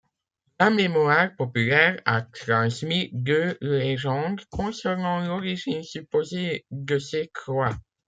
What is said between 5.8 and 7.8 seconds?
supposée de ces croix.